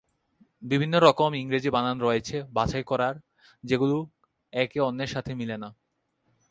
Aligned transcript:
বিভিন্ন 0.63 0.95
রকম 0.99 1.29
ইংরেজি 1.33 1.69
বানান 1.69 1.97
রয়েছে 1.99 2.35
বাছাই 2.53 2.83
করার 2.83 3.15
যেগুলো 3.63 3.97
একে 4.53 4.79
অন্যের 4.79 5.07
সাথে 5.07 5.31
মিলে 5.35 5.55
না। 5.57 5.69